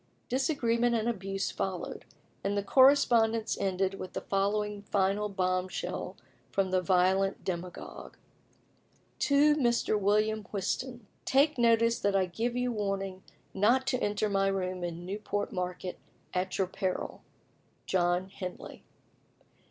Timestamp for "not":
13.53-13.85